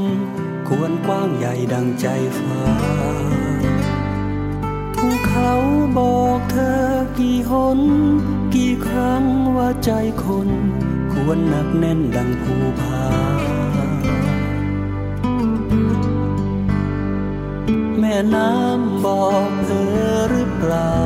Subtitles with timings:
[0.00, 0.02] น
[0.68, 2.06] ควรกว้างใหญ่ดังใจ
[2.38, 2.62] ฟ้า
[4.96, 5.52] ภูเขา
[5.98, 6.82] บอกเธอ
[7.18, 7.80] กี่หน
[8.54, 9.24] กี่ครั้ง
[9.56, 9.90] ว่าใจ
[10.24, 10.48] คน
[11.12, 13.04] ควรหนักแน่นดังภูผา
[17.98, 19.92] แม่น้ำบอกเธอ
[20.30, 20.96] หรือเปล่า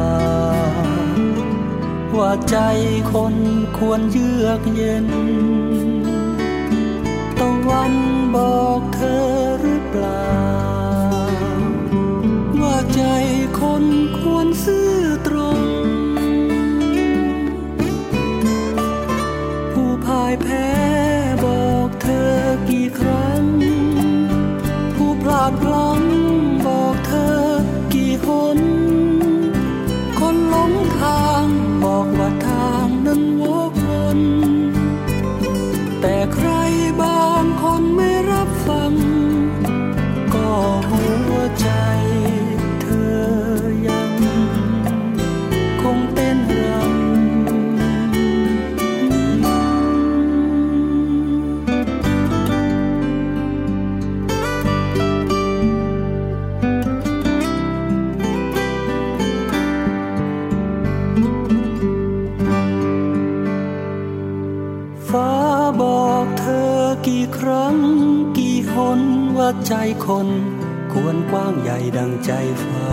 [2.16, 2.58] ว่าใจ
[3.12, 3.34] คน
[3.78, 5.06] ควรเยือกเย็น
[7.38, 7.94] ตะวัน
[8.34, 8.65] บอก
[8.98, 9.24] เธอ
[9.60, 10.30] หรือเปล่า
[12.60, 13.00] ว่าใจ
[13.60, 13.84] คน
[14.18, 14.92] ควรซื่อ
[15.26, 15.60] ตรง
[19.72, 20.75] ผู้พ่ายแพ้
[69.66, 69.74] ใจ
[70.06, 70.28] คน
[70.92, 72.32] ควรกว้างใหญ่ดังใจ
[72.64, 72.90] ฟ้า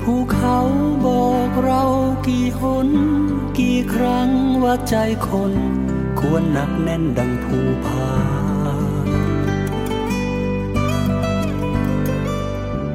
[0.00, 0.58] ภูเขา
[1.06, 1.84] บอกเรา
[2.26, 2.88] กี่หน
[3.58, 4.30] กี่ครั้ง
[4.62, 4.96] ว่าใจ
[5.28, 5.52] คน
[6.20, 8.10] ควรหนักแน่นดังภูผา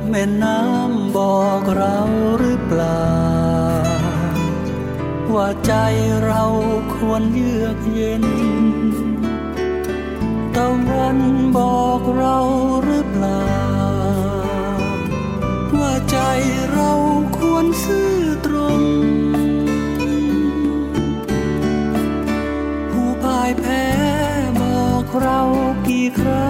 [0.09, 1.99] แม่น้ำบอกเรา
[2.39, 3.07] หรือเปล่า
[5.33, 5.73] ว่าใจ
[6.25, 6.43] เรา
[6.95, 8.25] ควรเยือกเย็น
[10.55, 11.19] ตะวัน
[11.57, 12.37] บอกเรา
[12.83, 13.53] หรือเปล่า
[15.79, 16.17] ว่าใจ
[16.71, 16.91] เรา
[17.37, 18.13] ควรซื่อ
[18.45, 18.81] ตรง
[22.89, 23.85] ผู้พ่ายแพ้
[24.61, 25.39] บอกเรา
[25.87, 26.42] กี่ครั้ง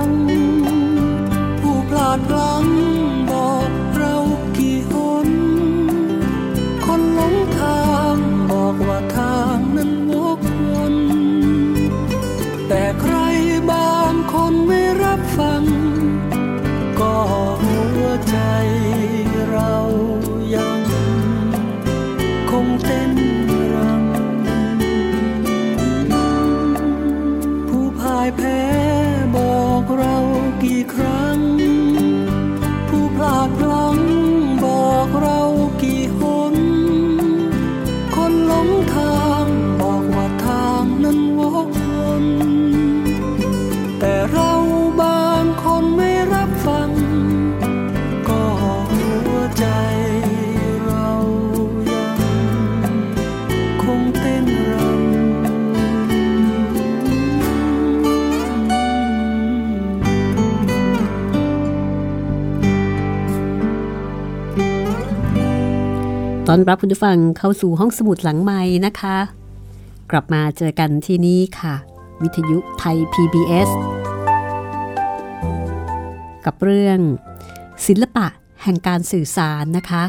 [66.55, 69.17] ตอนรับคุณผู้ฟังเข้าสู่ห้องสมุดหลังไม้นะคะ
[70.11, 71.75] กลับมาเจอกันที่นี่ค่ะ
[72.21, 73.69] วิทยุไทย PBS
[76.45, 76.99] กับเรื่อง
[77.85, 78.27] ศิลปะ
[78.63, 80.03] แห่งการสื่อสารนะคะ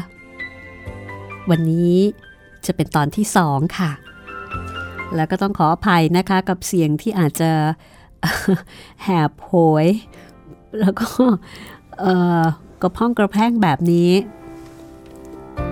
[1.49, 1.95] วันนี้
[2.65, 3.91] จะเป็นตอนที่สองค่ะ
[5.15, 7.51] แล้วก็ต้องขออภัยนะคะกับเสียงที่อาจจะ
[9.03, 9.51] แหบโห
[9.85, 9.87] ย
[10.79, 11.07] แล้วก็
[12.81, 14.11] กระพ้องกระแพงแบบนี้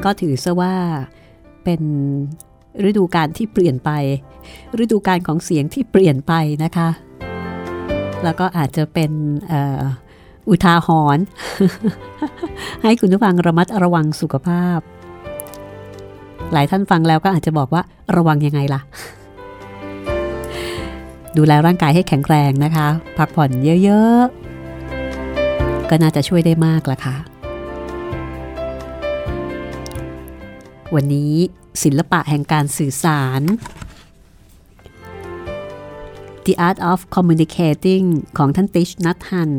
[0.03, 0.75] ก็ถือซะว่า
[1.63, 1.81] เป็น
[2.87, 3.91] ฤดูการที่เปลี่ยนไป
[4.83, 6.33] ฤดูการของเสียงที่เปลี่ยนไป
[6.63, 6.89] นะคะ
[8.23, 9.11] แล้วก็อาจจะเป็น
[10.49, 11.25] อุทาหรณ์
[12.83, 14.79] ให้คุณผู้ฟังระมัดระวังสุขภาพ
[16.53, 17.81] หลายท่านฟังแล้วก็อาจจะบอกว่า
[18.15, 18.81] ระวังยังไงล่ะ
[21.37, 23.49] ดูแลร่างกายให้แข็งแรงนะคะ พักผ่อน
[23.83, 27.32] เยอะๆ ก็น่าจะช่วยได้มากละค่ะ
[30.95, 31.33] วันนี้
[31.83, 33.41] ศิลปะแห่งการสื่อสาร
[36.45, 38.05] The Art of Communicating
[38.37, 39.51] ของท่านติชนัทฮัน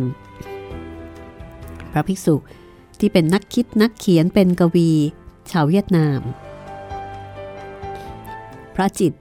[1.93, 2.37] พระภิกษุ
[2.99, 4.91] ที่เป็นนักคิดนักเขียนเป็นกวี
[5.51, 6.21] ชาวเวียดนาม
[8.75, 9.13] พระจิต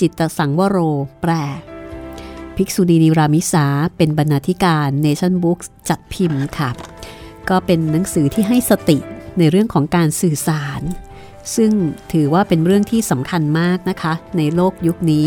[0.00, 0.78] จิตตสังวโร
[1.20, 1.32] แปล
[2.56, 3.66] ภิกษุณีนิรามิสา
[3.96, 6.70] เป็นบรรณาธิการ Nation Books จัดพิมพ์ค่ะ
[7.48, 8.98] ก็เป็นหนังสือที่ให้สติ
[9.38, 10.82] ในเรื่องของการสื่อสาร
[11.56, 11.72] ซึ่ง
[12.12, 15.26] ถือว่าเป็นเรื่องที่สำคัญมากนะคะ ในโลกยุคนี้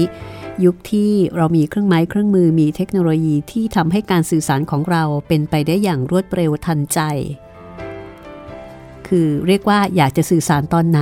[0.66, 7.00] ยุคที่เรามีเครื่องไม้เครื่องมือมีเทคโนโลยีที่ทำให้การสื่อสารของเราเป็นไปได้อย่างรวดเร็วทันใจ
[9.08, 11.02] คือเรียกว่าอยากจะสื่อสารตอนไหน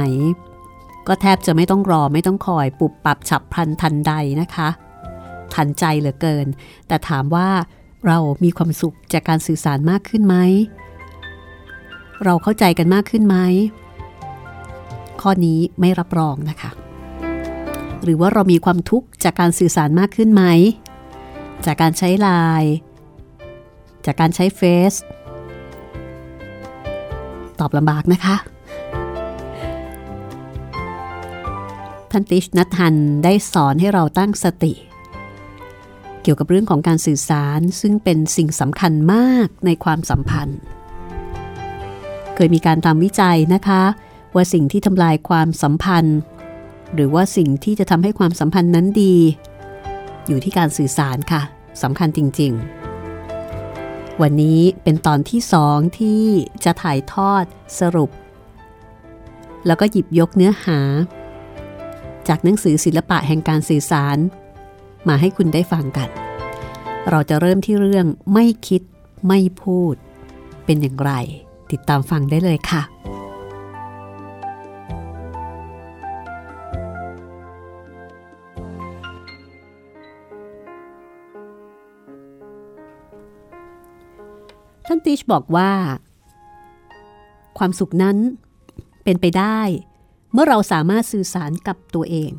[1.08, 4.70] ก็แทบจะไม่ต้องรอไม่ต้องคอยปุบปับฉับพลันทันใดนะคะ
[5.54, 6.48] ทันใจเหลือเกิน
[6.88, 7.50] แต่ถามว่า
[8.08, 10.36] เรามีความสุขจากการสื่อสารมากขึ้นไหม
[12.24, 13.38] เราเข้าใจกันมากขึ้นไหม
[15.24, 16.72] ข้อนี้ไม่รับรองนะคะ
[18.04, 20.44] หรือว่าเรามีความทุกข์จากการสื่อสารมากขึ้นไหม
[21.66, 22.30] จากการใช้ไล
[22.62, 22.74] น์
[24.06, 24.62] จากการใช้เฟ
[24.92, 24.94] ซ
[27.60, 28.36] ตอบลำบากนะคะ
[32.12, 34.74] ท่านติชนัทฮันได้สอนให้เราตั้งสติ
[36.22, 40.60] เกี่ยวกับเรื่องของการสื่อสารซึ่งเป็นสิ่งสำคัญมากในความสัมพันธ์
[42.36, 43.84] เคยมีการทำวิจัยนะคะ
[44.36, 46.20] ว่าสิ่งที่ทำลายความสัมพันธ์
[46.94, 49.16] หรือว่าสิ่งที่จะทำให้ความสัมพันธ์นั้นดี
[50.28, 51.42] อยู่ที่การสื่อสารค่ะ
[51.82, 52.52] สำคัญจริง
[53.38, 56.24] ๆ วันนี้เป็นตอนที่สองที่
[56.66, 57.46] จะถ่ายทอด
[57.80, 58.10] สรุป
[59.68, 60.80] แล้วก็หยิบยกเนื้อหา
[62.28, 64.18] จากหนังสือศิลปะแห่งการสื่อสาร
[65.08, 66.10] มาให้คุณได้ฟังกัน
[67.10, 68.82] เราจะเริ่มที่เรื่องไม่คิด
[69.28, 69.96] ไม่พูด
[70.66, 71.12] เป็นอย่างไร
[71.72, 72.93] ติดตามฟังได้เลยค่ะ
[84.88, 85.72] ท่านติชบอกว่า
[87.58, 88.18] ความสุขนั้น
[89.04, 89.60] เป็นไปได้
[90.34, 92.32] เมื่อเราสามารถสื่อสารกับตัวเอง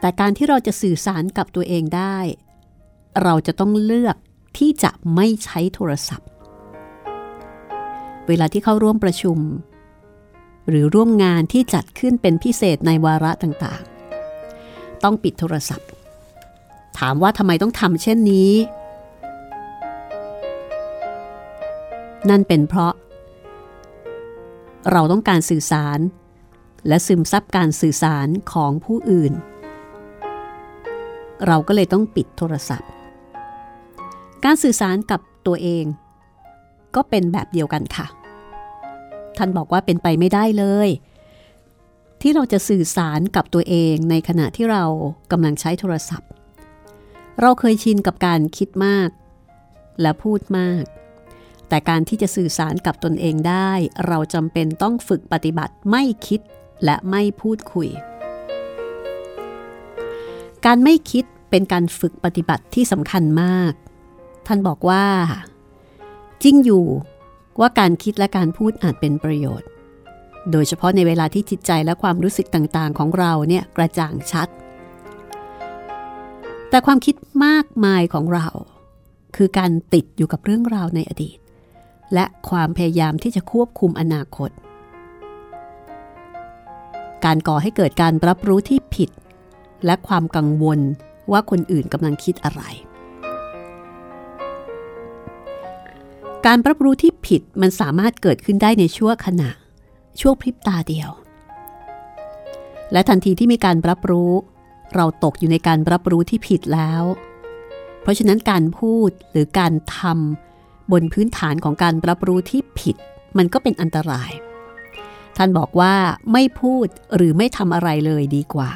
[0.00, 2.18] แต่การที่เราจะสื่อสารกับตัวเองได้
[3.22, 4.16] เราจะต้องเลือก
[4.58, 6.28] ที่จะไม่ใช้โทรศัพท์
[8.28, 9.38] เวลาที่เข้าร่วมประชุม
[10.68, 15.88] หรือร่วมงานที่จัดขึ้นเป็นพิเศษในวาระต่างๆ ต้องปิดโทรศัพท์
[16.98, 18.52] ถามว่าทำไมต้องทำเช่นนี้
[22.30, 22.94] นั่นเป็นเพราะ
[24.92, 25.98] เราต้องการสื่อสาร
[26.88, 29.32] และซึมซับการสื่อสารของผู้อื่น
[31.46, 32.90] เราก็เลยต้องปิดโทรศัพท์
[34.44, 35.84] การสื่อสารกับตัวเอง
[36.94, 38.06] ก็เป็นแบบเดียวกันค่ะ
[39.36, 40.88] ท่านบอกว่าเป็นไปไม่ได้เลย
[42.20, 44.84] ที่เราจะสื่อสารกับตัวเองในขณะที่เรา
[45.30, 46.30] กำลังใช้โทรศัพท์
[47.40, 49.08] เราเคยชินกับการคิดมาก
[50.00, 50.84] และพูดมาก
[51.68, 53.70] แต่การที่จะสื่อสารกับตนเองได้
[54.06, 56.40] เราจำเป็นต้องฝึกปฏิบัติไม่คิด
[56.84, 57.88] และไม่พูดคุย
[60.66, 63.72] การไม่คิดเป็นการฝึกปฏิบัติที่สำคัญมาก
[64.46, 65.04] ท่านบอกว่า
[66.42, 66.84] จริงอยู่
[67.60, 69.68] ว่าการคิดและการพูดอาจเป็นประโยชน์
[70.52, 74.48] โดยเฉพาะในเวลาที่จิตใจและความรู้สึกต่างๆ ของเราเนี่ยกระจ่างชัด
[76.70, 78.46] แต่ความคิดมากมายของเรา
[79.36, 81.38] คือการติดอยู่กับเรื่องราวในอดีต
[82.14, 84.50] และความพยายามที่จะควบคุมอนาคต
[87.24, 89.10] การก่อให้เกิดการรับรู้ที่ผิด
[89.84, 90.80] และความกังวล
[91.32, 92.62] ว่าคนอื่นกำลังคิดอะไร
[96.46, 99.50] การรับรู้ที่ผิดมันสามารถเกิดขึ้นได้ในชั่วขณะ
[100.20, 101.10] ช่วงพริบตาเดียว
[102.92, 104.32] และทันทีที่มีการรับรู้
[104.94, 107.02] เราตกอยู่ในการรับรู้ที่ผิดแล้ว
[108.02, 110.55] เพราะฉะนั้นการพูดหรือการทำ
[110.92, 112.96] บนพื้นฐานของการรับรู้ที่ผิด
[113.38, 114.30] มันก็เป็นอันตราย
[115.36, 115.94] ท่านบอกว่า
[116.32, 118.70] ไม่พูดหรือไม่ทำอะไรเลยดีกว่า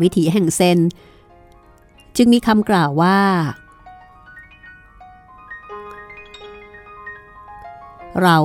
[0.00, 0.78] วิถีแห่งเซน
[2.16, 3.18] จึงมีคำกล่าวว่า
[8.22, 8.36] เรา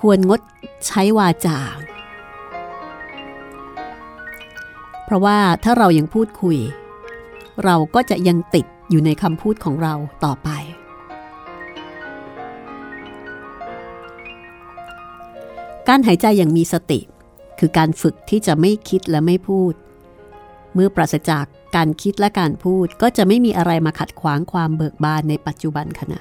[0.00, 0.40] ควรงด
[0.86, 1.58] ใช้วาจา
[5.04, 6.58] เพราะว่าถ้าเรายังพูดคุย
[7.64, 10.48] เราก็จะยังติดอยู่ในคำพูดของเราต่อไป
[15.88, 17.00] การหายใจอย่างมีสติ
[17.58, 19.72] คือการฝึกที่จะไม่คิดและไม่พูด
[20.74, 21.44] เมื่อปราศจาก
[21.76, 26.20] การคิดและการพูดก็จะไม่มีอะไรมาขัดขวางความเบิกบานในปัจจุบันขณะ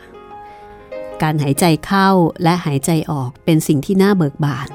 [1.22, 2.10] การหายใจเข้า
[2.44, 4.68] และหายใจออกเป็นสิ่งที่น่าเบิกบาน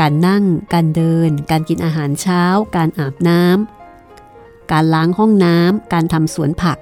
[0.00, 2.42] การนั่ง การเดิน การกินอาหารเช้า
[2.76, 6.78] การอาบน้ำ การล้างห้องน้ำ การทำสวนผัก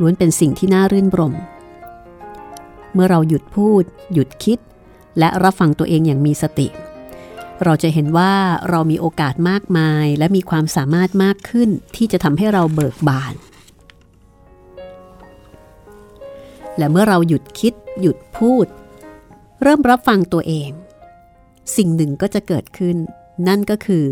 [0.00, 1.34] ล้วนเป็นสิ่งที่น่ารื่นรม
[2.92, 4.58] เมื่อเราหยุดพูด หยุดคิด
[5.18, 6.68] และรับฟังตัวเองอย่างมีสติ
[7.64, 8.32] เราจะเห็นว่า
[8.70, 13.34] เรามีโอกาสมากมาย และมีความสามารถมากขึ้นที่จะทำให้เราเบิกบาน
[16.78, 18.66] และเมื่อเราหยุดคิด หยุดพูด
[19.62, 20.70] เริ่มรับฟังตัวเอง
[21.76, 22.96] สิ่งหนึ่งก็จะเกิดขึ้น
[23.48, 24.04] นั่นก็คือ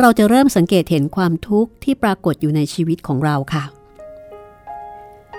[0.00, 3.64] เราจะเริ่มสังเกตเห็นความทุกข์ที่ปรากฏอยู่ในชีวิตของเราค่ะ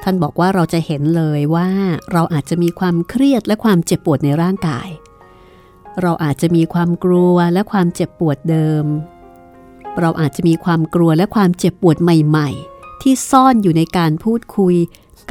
[0.07, 1.67] ท่านบอกว่าเราจะเห็นเลยว่า
[2.11, 4.89] เราอาจจะมีความเครียดและความเจ็บปวดในร่างกาย
[6.01, 8.85] เราอาจจะมีความกลัวและความเจ็บปวดเดิม
[9.99, 14.75] เราอาจจะมีความกลัวและความเจ็บปวดใหม่ ๆ ที่ซ่อนอยู่ในการพูดคุย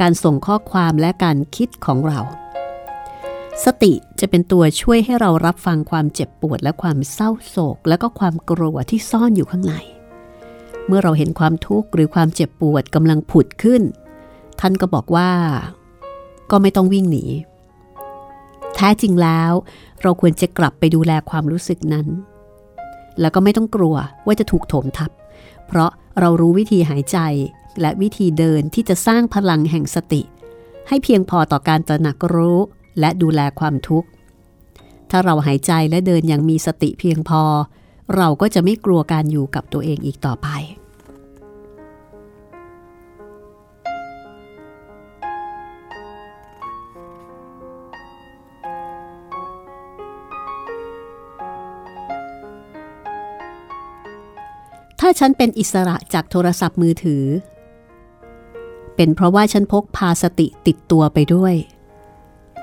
[0.01, 2.19] การส่งข้อความและการคิดของเรา
[3.65, 9.75] สติจะเป็นตัวช่วยให้เรารับฟังความเจ็บปวดและความเศร้าโศก และก็ความกลัวที่ซ่อนอยู่ข้างใน
[10.87, 13.83] เมื่อเราเห็นความทุกข์หรือความเจ็บปวดกำลังผุดขึ้น
[14.59, 15.29] ท่านก็บอกว่า
[16.51, 17.25] ก็ไม่ต้องวิ่งหนี
[18.75, 19.51] แท้จริงแล้ว
[20.01, 22.07] เราควรจะกลับไปดูแลความรู้สึกนั้น
[23.19, 23.95] แล้วก็ไม่ต้องกลัว
[24.25, 25.11] ว่าจะถูกโถมทับ
[25.67, 27.17] เพราะเรารู้วิธีหายใจ
[27.81, 30.21] และวิธีเดินที่จะสร้างพลังแห่งสติ
[30.87, 32.59] ให้เพียงพอต่อการตระหนักรู้
[32.99, 34.07] และดูแลความทุกข์
[35.09, 37.43] ถ้าเราหายใจและเดินอย่างมีสติเพียงพอ
[38.15, 40.47] เราก็จะไม่กลัวการอยู่กับตัวเองอีกต่อไป
[55.17, 57.23] ฉันเป็นอิสระจากโทรศัพท์มือถือ
[58.95, 61.55] เป็นเพราะว่าฉันพกพาสติติดตัวไปด้วย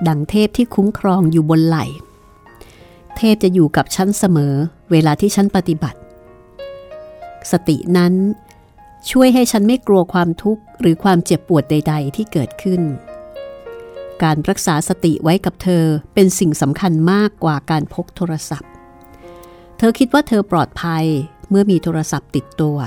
[0.07, 1.85] ดังเทพที่คุ้มครองอยู่บนไหล่
[3.17, 4.53] เทพจะอยู่กับฉันเสมอ
[4.91, 5.99] เวลาที่ฉันปฏิบัติ
[7.51, 8.13] สตินั้น
[9.11, 12.81] ช่วยให้ฉันไม่กลัวความทุกข์หรือความเจ็บปวดใด ๆ ที่เกิดขึ้น
[14.23, 15.83] การรักษาสติไว้กับเธอ
[16.13, 18.71] เป็นสิ่งสำคัญมากกว่าการพกโทรศัพท์
[19.77, 21.05] เธอคิดว่าเธอปลอดภัย
[21.53, 22.77] เมื่อมีโทรศัพท์ติดตัว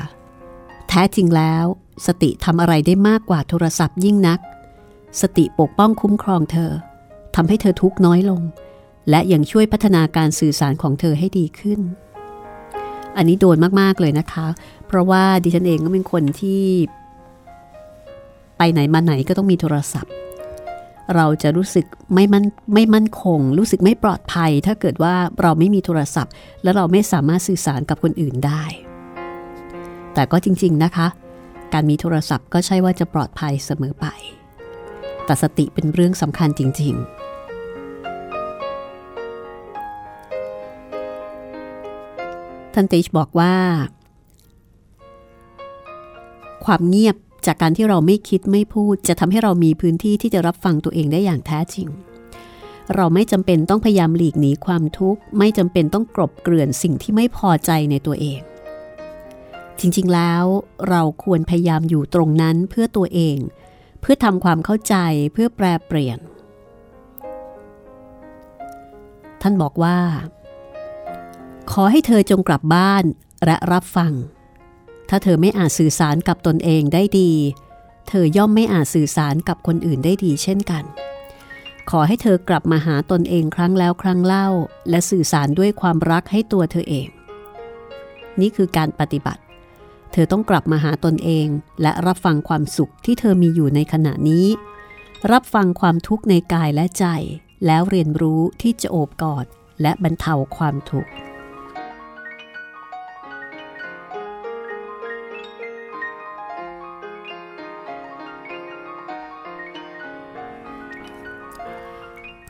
[0.88, 1.64] แท้จริงแล้ว
[2.06, 4.40] สติทำอะไรได้มากกว่าโทรศัพท์ยิ่งนัก
[5.20, 6.72] สติปกป้องคุ้มครองเธอ
[7.36, 8.42] ทำให้เธอทุกน้อยลง
[9.10, 11.80] และยังช่วยพัฒนาการสื่อสารของเธอให้ดีขึ้น
[13.16, 14.46] อันนี้โดนมาก ๆ เลยนะคะ
[14.86, 16.62] เพราะว่าดิฉันเองก็เป็นคนที่
[18.58, 20.12] ไปไหนมาไหนก็ต้องมีโทรศัพท์
[21.14, 22.44] เราจะรู้สึกไม่มั่น
[22.74, 26.32] ไม่มั่นคง รู้สึกไม่ปลอดภัย ถ้าเกิดว่าเราไม่มีโทรศัพท์
[26.62, 28.64] แล้วเราไม่สามารถสื่อสารกับคนอื่นได้
[30.14, 31.06] แต่ก็จริง ๆนะคะ
[31.72, 34.06] การมีโทรศัพท์ก็ใช่ว่าจะปลอดภัยเสมอไป
[35.24, 37.06] แต่สติเป็นเรื่องสำคัญจริง ๆ
[42.74, 43.54] ท่านติชบอกว่า
[46.64, 51.88] ความเงียบ จากการที่เราไม่คิดไม่พูด จะทำให้เรามีพื้นที่ที่จะรับฟังตัวเองได้อย่างแท้จริง
[52.94, 58.40] เราไม่จำเป็นต้องพยายามหลีกหนีความทุกข์ ไม่จำเป็นต้องกลบเกลื่อนสิ่งที่ไม่พอใจในตัวเอง
[59.80, 60.44] จริงๆแล้ว
[60.88, 63.38] เราควรพยายามอยู่ตรงนั้นเพื่อตัวเอง
[64.00, 64.94] เพื่อทำความเข้าใจ
[65.32, 66.18] เพื่อแปลเปลี่ยน
[69.42, 69.98] ท่านบอกว่า
[71.72, 73.04] ขอให้เธอจงกลับบ้าน
[73.44, 74.12] และรับฟัง
[75.08, 77.32] ถ้าเธอไม่อาจสื่อสารกับตนเองได้ดี
[78.08, 80.84] เธอย่อมไม่อาจสื่อสารกับคนอื่นได้ดีเช่นกัน
[81.90, 84.48] ขอให้เธอกลับมาหาตนเองครั้งแล้วครั้งเล่า
[84.90, 87.08] และสื่อสารด้วยความรักให้ตัวเธอเอง
[88.40, 89.42] นี่คือการปฏิบัติ
[90.12, 91.46] เธอต้องกลับมาหาตนเอง
[91.82, 94.46] และรับฟังความสุขที่เธอมีอยู่ในขณะนี้
[95.32, 97.06] รับฟังความทุกข์ในกายและใจ
[97.66, 99.46] แล้วเรียนรู้ที่จะโอบกอด
[99.82, 101.10] และบรรเทาความทุกข์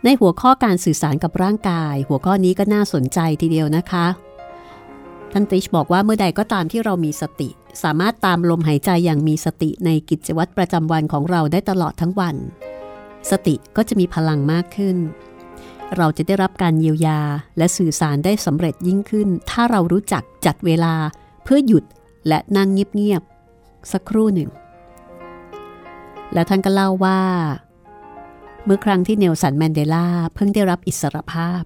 [0.08, 4.06] ในหัวข้อการสื่อสารกับร่างกาย หัวข้อนี้ก็น่าสนใจทีเดียวนะคะ
[5.32, 7.48] ท่านติชบอกว่าเมื่อใดก็ตามที่เรามีสติ
[7.82, 12.36] สามารถตามลมหายใจอย่างมีสติในกิจวัตรประจำวันของเราได้ตลอดทั้งวัน
[13.30, 14.96] สติก็จะมีพลังมากขึ้น
[15.96, 17.20] เราจะได้รับการเยียวยา
[17.58, 20.94] และสื่อสารได้สำเร็จยิ่งขึ้น ถ้าเรารู้จักจัดเวลา
[21.44, 21.84] เพื่อหยุด
[22.28, 24.50] และนั่งเงียบๆสักครู่หนึ่ง
[26.32, 27.20] แล้วท่านก็เล่าว่า
[28.66, 31.62] เมื่อครั้งที่เนลสันแมนเดลาเพิ่งได้รับอิสรภาพ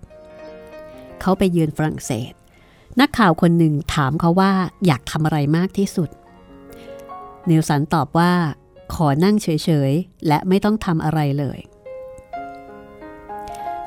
[1.20, 2.32] เขาไปเยือนฝรั่งเศส
[3.00, 4.52] นักข่าวคนหนึ่งถามเขาว่า
[4.86, 6.10] อยากทำอะไรมากที่สุด
[7.46, 8.32] เนลสันตอบว่า
[8.94, 9.48] ขอนั่งเฉ
[9.90, 11.58] ยๆ และไม่ต้องทำอะไรเลย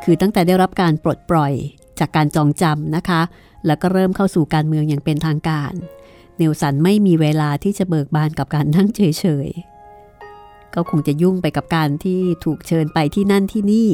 [0.04, 1.54] คือตั้งแต่ได้รับการปลดปล่อย
[2.00, 3.22] จากการจองจำนะคะ
[3.66, 5.74] แล้วก็เริ่มเข้าสู่การเมืองอย่างเป็นทางการ
[6.38, 9.73] เนลสันไม่มีเวลาที่จะเบิกบานกับการนั่งเฉยๆ
[10.76, 13.90] ก็คงจะยุ่งไปกับการที่ถูกเชิญไปที่นั่นที่นี่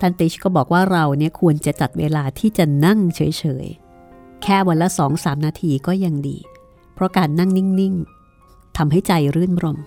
[0.00, 3.20] ท่านติชก็บอกว่าเราเนี่ยควรจะจัดเวลาที่จะนั่งเฉ
[3.64, 6.38] ยๆ แค่วันละสองสามนาทีก็ยังดี
[6.94, 9.78] เพราะการนั่งนิ่งๆทำให้ใจรื่นรม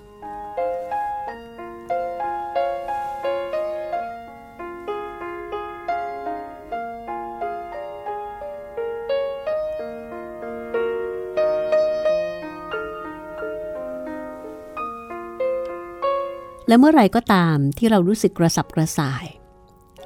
[16.67, 19.25] และเมื่อไรก็ตามที่เรารู้สึกกระสับกระส่าย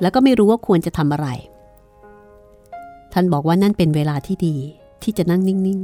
[0.02, 1.28] แล้วก็ไม่รู้ว่าควรจะทำอะไร
[3.14, 4.56] ท่านบอกว่านั่นเป็นเวลาที่ดี
[5.04, 5.82] ที่จะนั่งนิ่ง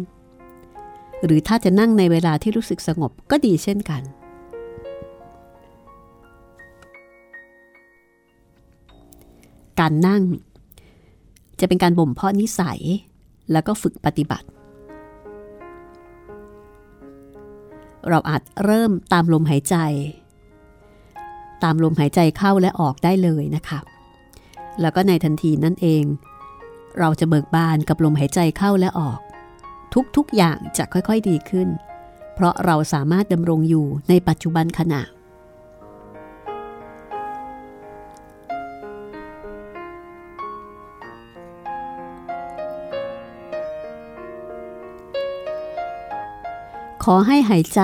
[0.62, 4.02] ๆ หรือถ้าจะนั่งในเวลาที่รู้สึกสงบก็ดีเช่นกัน
[9.80, 10.24] การนั่ง
[11.60, 12.80] จะเป็นการบ่มเพาะนิสัย
[13.52, 14.48] แล้วก็ฝึกปฏิบัติ
[18.10, 19.76] เราอาจเริ่มตามลมหายใจ
[21.64, 23.80] ตามลมหายใจเข้าและออกได้เลยนะคะ
[24.82, 26.04] แล้วก็ในทันทีนั่นเอง
[27.00, 29.20] เราจะเบิกบานกับลมหายใจเข้าและออก
[30.16, 31.68] ทุกๆอย่างจะค่อยๆดีขึ้น
[32.36, 35.02] เพราะเราสามารถดำรงอยู่ในปัจจุบันขณะ
[47.04, 47.82] ขอให้หายใจ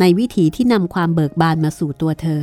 [0.00, 2.42] ในวิถีที่นำความเบิกบานมาสู่ตัวเธอ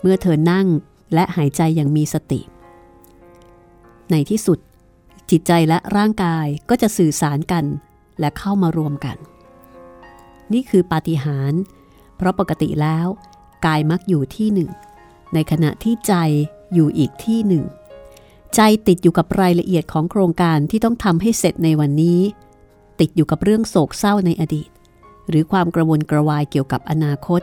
[0.00, 0.66] เมื่อเธอนั่ง
[1.14, 2.40] และหายใจอย่างมีสติ
[4.10, 4.58] ในที่สุด
[5.30, 7.64] จิตใจและร่างกายก็จะสื่อสารกัน
[8.20, 9.16] และเข้ามารวมกัน
[10.52, 11.60] นี่คือปาฏิหาริย์
[12.16, 13.06] เพราะปกติแล้ว
[13.66, 14.70] กายมักอยู่ที่หนึ่ง
[15.34, 16.14] ในขณะที่ใจ
[16.74, 17.64] อยู่อีกที่หนึ่ง
[18.54, 22.20] ใจติดอยู่กับรายละเอียดของโครงการที่ต้องทำให้เสร็จในวันนี้
[23.00, 24.68] ติดอยู่กับเรื่องโศกเศร้าในอดีต
[25.28, 27.40] หรือความกระวนกระวายเกี่ยวกับอนาคต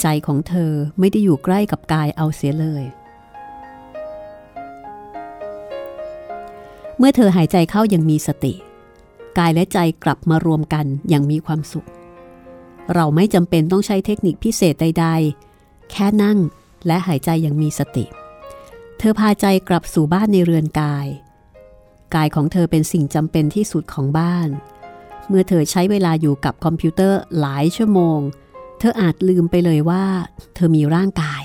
[0.00, 2.84] ใจของเธอไม่ได้อยู่ใกล้กับกายเอาเสียเลย
[6.98, 8.54] เมื่อเธอหายใจเข้าอย่างมีสติ
[9.38, 11.88] กายและใจกลับมารวมกันอย่างมีความสุข
[12.94, 15.06] เราไม่จำเป็นต้องใช้เทคนิคพิเศษใด
[15.50, 16.38] ๆ แค่นั่ง
[16.86, 18.04] และหายใจอย่างมีสติ
[18.98, 21.06] เธอพาใจกลับสู่บ้านในเรือนกาย
[22.14, 28.20] กายของเธอเป็นสิ่งจำเป็นที่สุดของบ้านเเมื่อเธอใช้เวลาอยู่กับคอมพิวเตอร์หลายชั่วโมง
[28.78, 30.04] เธออาจลืมไปเลยว่า
[30.54, 31.42] เธอมีร่างกาย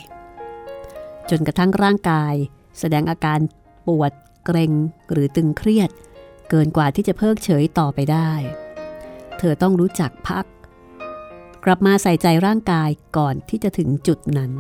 [1.30, 2.34] จนกระทั่งร่างกาย
[2.80, 3.40] แสดงอาการ
[3.88, 4.12] ปวด
[4.46, 4.72] เกรง
[5.12, 5.90] หรือตึงเครียด
[6.50, 8.32] เกินกว่าที่จะเพิกเฉยต่อไปได้
[9.38, 10.46] เธอต้องรู้จักพัก
[11.66, 14.52] กลับมาใส่ใจร่างกายก่อนที่จะถึงจุดนั้น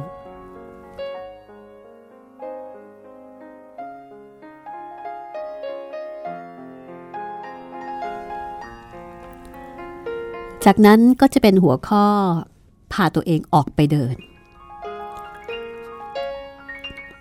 [10.67, 12.05] จากนั้นก็จะเป็นหัวข้อ
[12.93, 14.15] พาตัวเองออกไปเดิน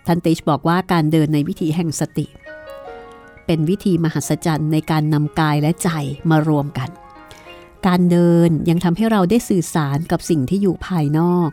[0.07, 2.27] ทันติชบอกว่าการเดินในวิธีแห่งสติ
[3.47, 5.89] เป็นวิธีมหัศจรรย์ในการนำกายและใจ
[6.31, 6.91] มารวมกัน
[7.87, 11.51] การเดินยังทำให้เราได้สื่อสารกับสิ่งที่อยู่ภายนอก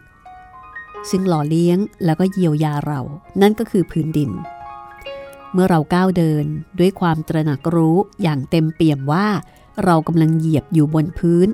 [1.10, 3.02] ซึ่งหล่อเลี้ยงแล้วก็เยียวยาเรา
[3.42, 4.32] นั่นก็คือพื้นดิน
[5.54, 6.46] เมื่อเราก้าวเดิน
[6.80, 9.28] ด้วยความตระหนักรู้อย่างเต็มเปี่ยมว่า
[9.86, 11.48] เรากำลังเหยียบอยู่บนพื้น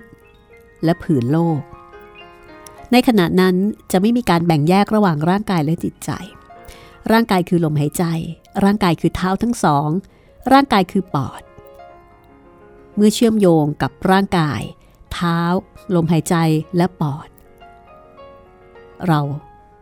[0.84, 1.62] และผืนโลก
[2.92, 3.56] ในขณะนั้น
[3.92, 6.12] จะไม่มีการแบ่งแยกระหว่างร่างกายและจิตใจ
[7.12, 8.04] ร่างกายคือลมหายใจ
[8.64, 9.90] ร่างกายคือเท้าทั้งสอง
[10.54, 11.42] ร่างกายคือปอด
[12.96, 14.62] เมื่อเชื่อมโยงกับร่างกาย
[15.14, 15.40] เท้า
[15.96, 16.36] ลมหายใจ
[16.78, 17.30] และปอด
[19.08, 19.22] เรา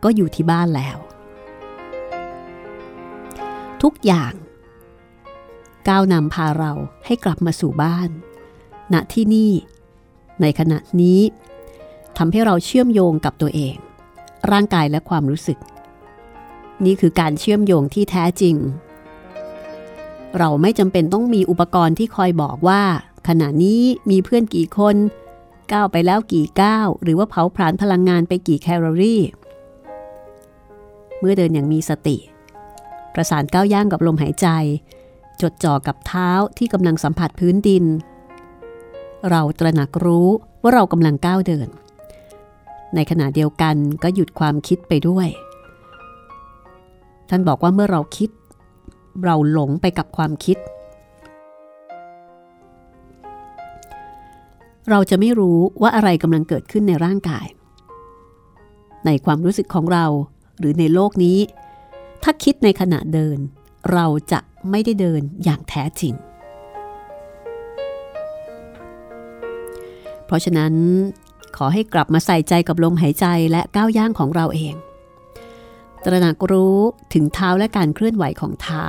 [0.04, 0.98] ก็อยู่ที่บ้านแล้ว
[3.82, 4.32] ทุกอย่าง
[5.88, 6.72] ก้าวนำพาเรา
[7.06, 8.08] ให้กลับมาสู่บ้าน
[8.92, 9.52] ณ ที่นี่
[10.40, 11.20] ในขณะนี้
[12.16, 13.76] ทำให้เราเชื่อมโยงกับตัวเอง
[14.52, 15.58] ร่างกายและความรู้สึก
[16.84, 18.56] นี่คือการเชื่อมโยงที่แท้จริง
[20.38, 22.82] เราไม่จำเป็นต้องมีอุปกรณ์ที่คอยบอกว่า
[23.28, 24.96] ขณะนี้มีเพื่อนกี่คน
[25.72, 29.22] ก้าวไปแล้วกี่ก้าวหรือว่าเผาผลาญพลังงานไปกี่แคลอรี่
[31.18, 32.16] เมื่อเดินอย่างมีสติ
[33.14, 34.48] ประสานก้าวย่างกับลมหายใจ
[35.42, 37.84] จดจ่อกับเท้าที่กำลังสัมผัสพื้นดิน
[39.30, 40.28] เราตระหนักรู้
[40.62, 41.68] ว่าเรากำลังก้าวเดิน
[42.94, 45.28] ในขณะเดียวกันก็หยุดความคิดไปด้วย
[47.28, 48.30] ท่านบอกว่าเมื่อเราคิด
[49.24, 50.58] เราหลงไปกับความคิด
[54.90, 57.46] เราจะไม่รู้ว่าอะไรกำลังเกิดขึ้นในร่างกาย
[59.06, 60.06] ในความรู้สึกของเรา
[60.58, 61.38] หรือในโลกนี้
[62.22, 63.38] ถ้าคิดในขณะเดิน
[63.92, 66.14] เราจะไม่ได้เดินอย่างแท้จริง
[70.34, 70.74] ราะฉะนั้น
[71.56, 74.74] ขอให้กลับมาใส่ใจกับลมหายใจและก้าวย่างของเราเอง
[76.04, 76.78] ตระหนักรู้
[77.14, 78.86] ถึงเท้าและการเคลื่อนไหวของเท้า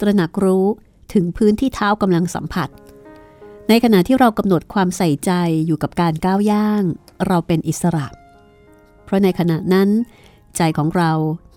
[0.00, 0.66] ตระหนักรู้
[1.14, 2.68] ถึงพื้นที่เท้ากำลังสัมผัส
[3.68, 5.32] ในขณะที่เรากำหนดความใส่ใจ
[5.66, 6.82] อยู่กับการก้าวย่าง
[7.26, 8.06] เราเป็นอิสระ
[9.04, 9.88] เพราะในขณะนั้น
[10.56, 11.12] ใจของเรา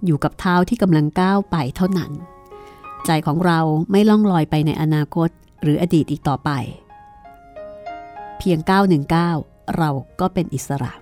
[0.05, 2.11] อยู่กับเท้าที่กำลังก้าวไปเท่านั้น
[3.05, 3.59] ใจของเรา
[3.91, 5.29] ไม่ล่องลอยไปในอนาคต
[5.63, 6.49] หรืออดีตอีกต่อไป
[8.39, 9.31] เพียงก้าหนึ่งก้า
[9.77, 10.93] เราก็เป็นอิสระ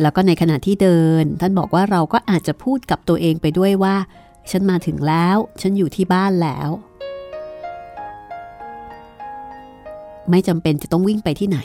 [0.00, 3.96] แล้วก็ในขณะที่เดิน ท่านบอกว่าเราก็อาจจะพูดกับตัวเองไปด้วยว่า
[4.50, 6.68] ฉันมาถึงแล้ว ฉันอยู่ที่บ้านแล้ว
[10.30, 11.58] ไม่จำเป็นจะต้องวิ่งไปที่ไหน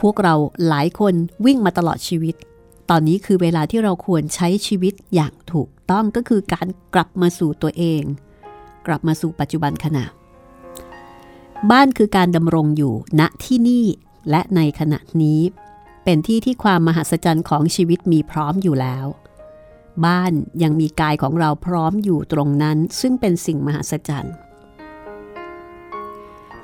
[0.00, 0.34] พวกเรา
[0.68, 1.14] หลายคน
[1.46, 2.34] วิ่งมาตลอดชีวิต
[2.90, 8.02] ตอนนี้คือเวลาที่เราควรใช้ชีวิตอย่างถูกต้องก็คือการกลับมาสู่ตัวเอง
[8.86, 10.04] กลับมาสู่ปัจจุบันขณะ
[11.70, 13.84] บ้านคือการดำรงอยู่ณที่นี่
[14.30, 15.40] และในขณะนี้
[16.04, 19.06] เป็นที่ที่ความมหัศจรรย์ของชีวิตมีพร้อมอยู่แล้ว
[20.06, 24.34] บ้านยังมีกายของเราพร้อมอยู่ตรงนั้น ซึ่งเป็นสิ่งมหัศจรรย์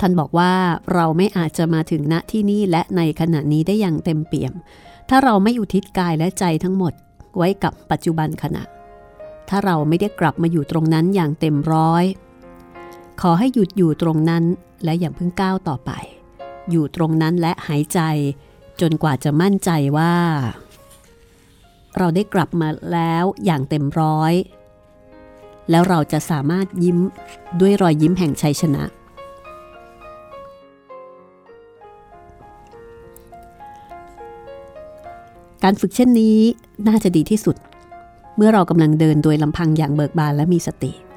[0.00, 0.52] ท่านบอกว่า
[0.94, 4.52] เราไม่อาจจะมาถึงณที่นี่และในขณะนี้ได้อย่างเต็มเปี่ยม
[5.08, 6.92] ถ้าเราไม่อุทิศกายและใจทั้งหมด
[7.36, 8.62] ไว้กับปัจจุบันขณะ
[9.48, 12.04] ถ้าเราไม่ได้กลับมาอยู่ตรงนั้นอย่างเต็มร้อย
[13.20, 14.44] ขอให้หยุดอยู่ตรงนั้น
[14.84, 15.90] และอย่างเพิ่งก้าวต่อไป
[16.70, 18.00] อยู่ตรงนั้นและหายใจ
[18.80, 20.14] จนกว่าจะมั่นใจว่า
[21.98, 24.34] เราได้กลับมาแล้วอย่างเต็มร้อย
[25.70, 26.98] แล้วเราจะสามารถยิ้ม
[27.60, 28.84] ด้วยรอยยิ้มแห่งชัยชนะ
[35.62, 36.38] การฝึกเช่นนี้
[36.88, 37.56] น่าจะดีที่สุด
[38.36, 41.13] เมื่อเรากำลังเดินโดยลำพังอย่างเบิกบานและมีสติเ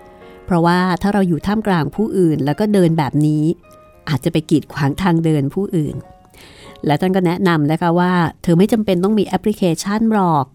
[0.48, 3.44] พราะว่าถ้าเราอยู่ท่ามกลางผู้อื่น แล้วก็เดินแบบนี้
[4.10, 5.96] อาจจะไปกีดขวางทางเดินผู้อื่น
[6.86, 10.46] และท่านก็แนะนำนะคะว่า เธอไม่จำเป็นต้องมีแอปพลิเคชันหรอก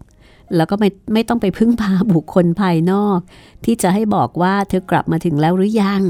[0.55, 3.17] แล้วก็ไม่ไม่ต้องไปพึ่งพาบุคคลภายนอก
[3.65, 6.01] ที่จะให้บอกว่าเธอกลับมาถึงแล้วหรือยัง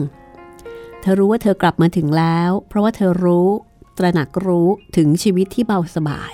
[1.02, 3.50] เธอรู้ว่าเธอกลับมาถึงแล้ว เพราะว่าเธอรู้
[3.98, 4.68] ตระหนักรู้
[4.98, 6.34] ถึงชีวิตที่เบาสบาย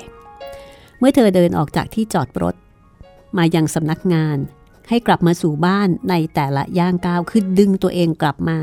[1.00, 2.56] เมื่อเธอเดินออกจากที่จอดรถ
[3.38, 4.38] มายังสำนักงาน
[4.90, 8.58] ให้กลับมาสู่บ้านในแต่ละย่างก้าวคือดึงตัวเองกลับมา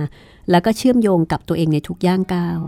[0.51, 2.59] แล้วก็เชื่อมโยงกับตัวเองในทุกย่างก้าว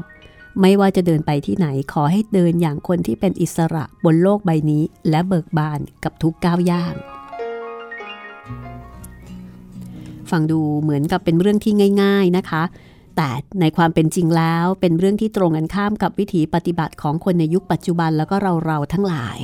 [0.61, 6.95] ไม่ว่าจะเดินไปที่ไหนขอให้เดินอย่างคนที่เป็นอิสระบนโลกใบนี้ และเบิกบานกับทุกก้าวย่าง
[10.31, 12.63] ฟังดูเหมือนกับเป็นเรื่องที่ง่าย ๆนะคะ
[13.17, 13.29] แต่
[13.61, 19.39] ในความเป็นจริงแล้วเป็นเรื่องที่ตรงกันข้ามกับวิถีปฏิบัติของคนในยุคปัจจุบันแล้วก็เราๆทั้งหลาย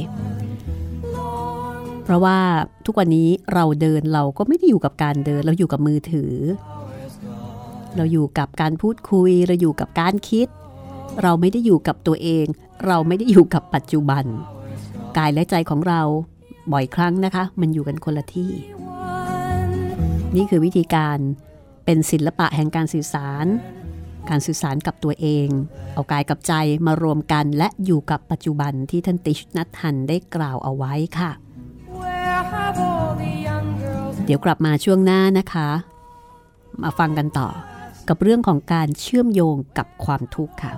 [2.05, 2.39] เพราะว่า
[2.87, 6.35] ทุกวันนี้เราเดินเราก็ไม่ได้อยู่กับการเดิน เราอยู่กับมือถือ
[7.97, 10.49] เราอยู่กับการพูดคุย เราอยู่กับการคิด
[11.23, 12.47] เราไม่ได้อยู่กับตัวเอง
[12.87, 14.25] เราไม่ได้อยู่กับปัจจุบัน
[15.17, 16.01] กายและใจของเรา
[16.73, 18.53] บ่อยครั้งนะคะ มันอยู่กันคนละที่
[20.37, 21.19] นี่คือวิธีการ
[21.85, 23.47] เป็นศิลปะแห่งการสื่อสาร
[24.31, 25.49] การสื่อสารกับตัวเอง
[25.95, 26.53] เอากายกับใจ
[26.87, 31.31] มารวมกันและอยู่กับปัจจุบันที่ท่านติชนัทันได้กล่าวเอาไว้ค่ะ
[34.25, 35.69] เดี๋ยวกลับมาช่วงหน้านะคะ
[36.83, 37.49] มาฟังกันต่อ
[38.09, 40.73] กับเรื่องของการเชื่อมโยงกับความทุกข์ค่ะ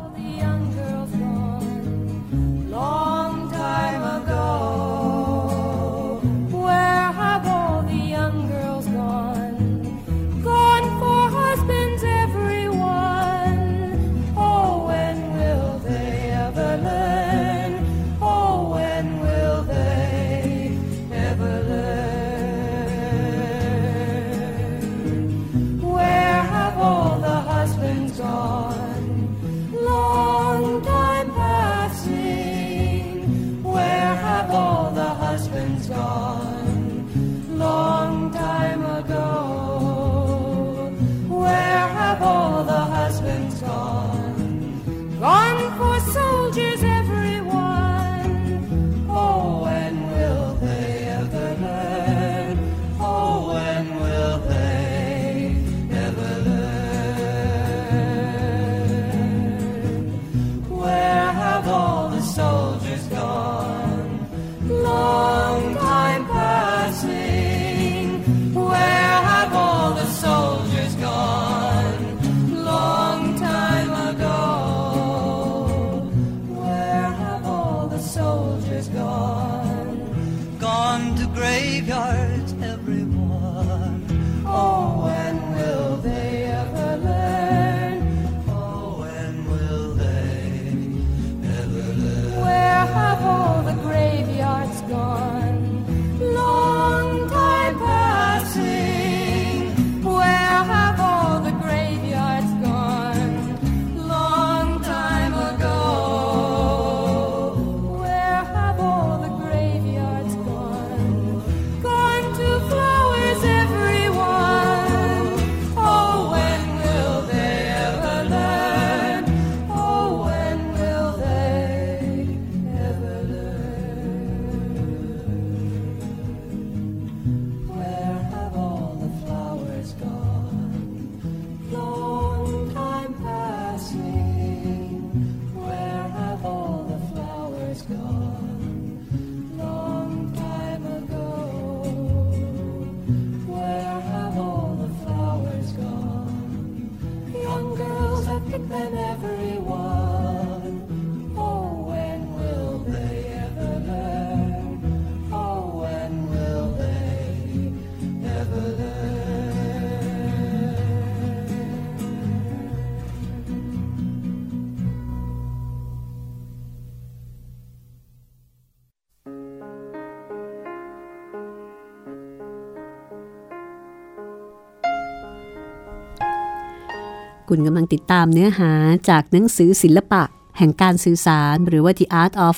[177.48, 178.72] คุณกำลังติดตามเนื้อหา
[179.10, 180.22] จากหนังสือศิลปะ
[180.58, 182.56] แห่งการสื่อสาร หรือว่า The Art of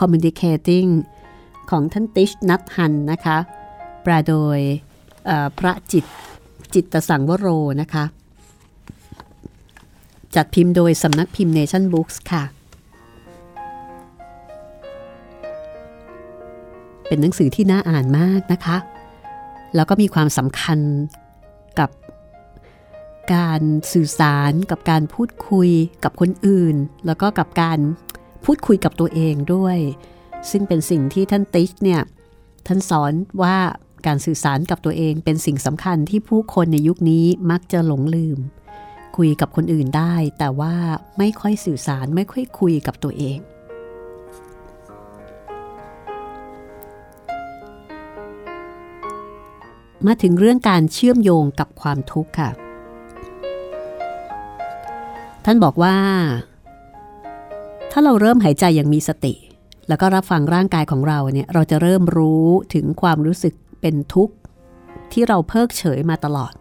[0.00, 0.88] Communicating
[1.70, 3.38] ของท่านติชนัทฮันนะคะ
[4.02, 4.58] แปลโดย
[5.58, 6.04] พระจิต
[6.74, 7.48] จิตสังวโร
[7.80, 8.04] นะคะ
[10.34, 12.42] จัดพิมพ์โดยสำนักพิมพ์ Nation Books ค่ะ
[17.06, 18.76] เป็นหนังสือที่น่าอ่านมากนะคะ
[19.74, 20.78] แล้วก็มีความสำคัญ
[23.34, 25.70] การสื่อสารกับการพูดคุย
[26.04, 27.78] กับคนอื่น แล้วก็กับการ
[28.44, 29.78] พูดคุยกับตัวเองด้วย
[30.50, 32.02] ซึ่งเป็นสิ่งที่ท่านติชเนี่ย
[32.66, 33.56] ท่านสอนว่า
[34.06, 38.38] การสื่อสารกับตัวเองเป็นสิ่งสำคัญที่ผู้คนในยุคนี้มักจะหลงลืม
[39.16, 40.74] คุยกับคนอื่นได้ แต่ว่า
[41.18, 43.38] ไม่ค่อยสื่อสารไม่ค่อยคุยกับตัวเอง
[50.06, 52.50] มาถึงเรื่องการเชื่อมโยงกับความทุกข์ค่ะ
[55.44, 55.96] ท่านบอกว่า
[57.92, 59.34] ถ้าเราเริ่มหายใจอย่างมีสติ
[59.88, 64.34] แล้วก็รับฟังร่างกายของเราเนี่ยเราจะเริ่มรู้ถึงความรู้สึกเป็นทุกข์
[65.12, 66.52] ที่เราเพิกเฉยมาตลอด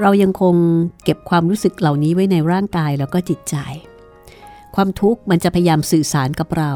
[0.00, 0.54] เรายังคง
[1.04, 3.56] เก็บความรู้สึกเหล่านี้ไว้ในร่างกายแล้วก็จิตใจ
[4.74, 6.72] ความทุกข์มันจะพยายามสื่อสารกับเรา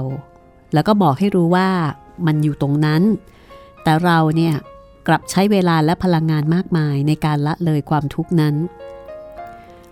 [0.74, 1.68] แล้วก็บอกให้รู้ว่า
[2.26, 3.02] มันอยู่ตรงนั้น
[3.82, 4.54] แต่เราเนี่ย
[5.08, 8.54] กลับใช้เวลาและพลังงานมากมายในการละเลยความทุกข์นั้น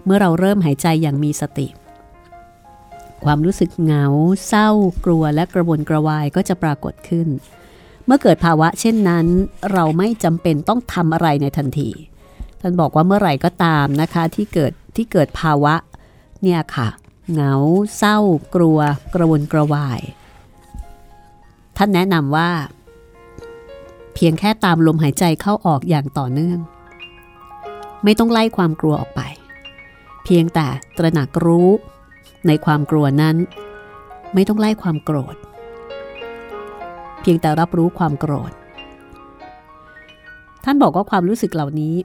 [0.08, 1.68] เมื่อเราเริ่มหายใจอย่างมีสติ
[3.24, 4.06] ความรู้สึกเหงา
[4.48, 4.68] เศร้า
[5.04, 7.28] กลัวและกระวนกระวายก็จะปรากฏขึ้น
[8.06, 9.26] เมื่อเกิดภาวะเช่นนั้น
[9.72, 11.90] เราไม่จำเป็นต้องทำอะไรในทันที
[12.60, 15.74] ท่านบอกว่าเมื่อไหร่ก็ตามนะคะที่เกิดที่เกิดภาวะ
[16.42, 16.88] เนี่ยค่ะ
[17.32, 17.54] เหงา
[17.96, 18.18] เศร้า
[18.54, 18.78] กลัว
[19.14, 20.00] กระวนกระวาย
[21.76, 22.50] ท่านแนะนำว่า
[24.14, 26.58] เพียงแค่ตามลมหายใจเข้าออกอย่างต่อเนื่อง
[28.04, 29.22] ไม่ต้องไล่ความกลัวออกไป
[30.28, 31.68] พียงแต่ตระหนักรู้
[32.46, 33.36] ในความกลัวนั้น
[34.34, 35.36] ไม่ต้องไล่ความโกรธ
[37.20, 38.52] เพียงแต่รับรู้ความโกรธ
[40.64, 41.96] ท่านบอกว่าความรู้สึกเหล่านี้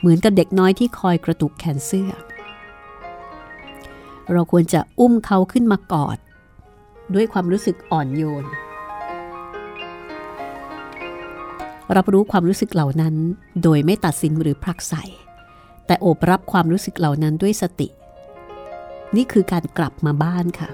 [0.00, 2.10] เหมือนกับเด็กน้อยที่คอยกระตุกแขนเสื้อ
[4.32, 6.18] เราควรจะอุ้มเขาขึ้นมากอด
[7.14, 8.44] ด้วยความรู้สึกอ่อนโยน
[11.96, 13.14] รับรู้ความรู้สึกเหล่านั้น
[13.62, 15.04] โดยไม่ตัดสินหรือผลักใส่
[15.86, 17.88] แต่โอบรับความรู้สึกเหล่านั้นด้วยสติ
[19.16, 20.70] นี่คือการกลับมาบ้านค่ะ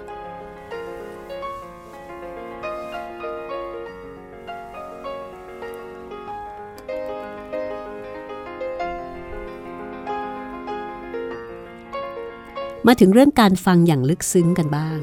[12.87, 15.01] มาถึงเรื่องการฟังอย่างลึกซึ้งกันบ้าง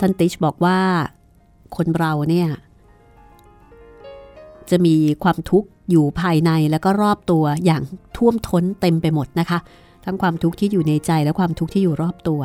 [0.00, 0.80] ท่านติชบอกว่า
[1.76, 2.48] คนเราเนี่ย
[4.70, 7.82] จะมีความทุกข์อยู่ภายในแล้วก็รอบตัวอย่าง
[8.16, 9.58] ท่วมท้นเต็มไปหมดนะคะ
[10.04, 12.40] ทั้งความทุกข์ที่อยู่ในใจและความทุกข์ที่อยู่รอบตัว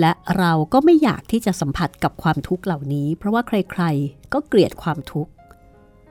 [0.00, 5.30] และเราก็ไม่อยากที่จะสัมผัสกับความทุกข์เหล่านี้ เพราะว่าใครๆ ก็เกลียดความทุกข์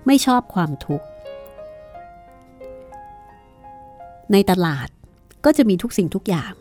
[0.06, 1.06] ไม่ชอบความทุกข์
[4.32, 4.88] ในตลาด
[5.46, 6.54] ก็จะมีทุกสิ่งทุกอย่าง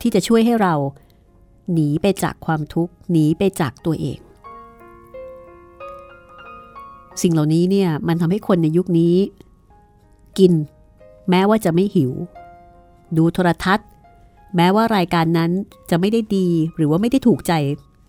[0.00, 0.74] ที่จะช่วยให้เรา
[1.72, 4.18] หนีไปจากความทุกข์หนีไปจากตัวเอง
[7.22, 9.14] สิ่งเหล่านี้เนี่ยมันทำให้คนในยุคนี้
[10.38, 10.52] กิน
[11.30, 12.12] แม้ว่าจะไม่หิว
[13.16, 13.88] ดูโทรทัศน์
[14.56, 15.50] แม้ว่ารายการนั้น
[15.90, 17.52] จะไม่ได้ดีหรือว่าไม่ได้ถูกใจ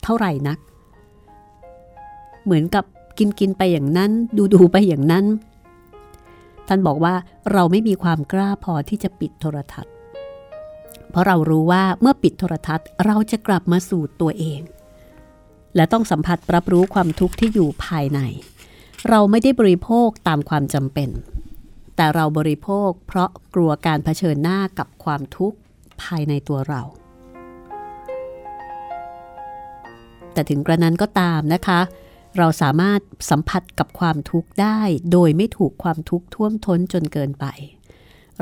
[0.03, 0.57] เท่าไหร่นัก
[2.45, 2.85] เหมือนกับ
[3.17, 5.25] กินกินไปอย่างนั้น ดูดูไปอย่างนั้น
[6.67, 7.13] ท่านบอกว่า
[7.51, 9.93] เราไม่มีความกล้าพอที่จะปิดโทรทัศน์
[11.09, 14.61] เพราะเรารู้ว่าเมื่อปิดโทรทัศน์เราจะกลับมาสู่ตัวเอง
[15.75, 18.19] และต้องสัมผัสรับรู้ความทุกข์ที่อยู่ภายใน
[19.09, 21.09] เราไม่ได้บริโภคตามความจำเป็น
[21.95, 25.57] แต่เราบริโภคเพราะกลัวการเผชิญหน้ากับความทุกข์
[26.01, 26.81] ภายในตัวเรา
[30.33, 31.79] แต่ถึงกระนั้นก็ตามนะคะ
[32.37, 34.79] เราสามารถสัมผัสกับความทุกข์ได้
[35.11, 37.45] โดยไม่ถูกความทุกข์ท่วมท้นจนเกินไป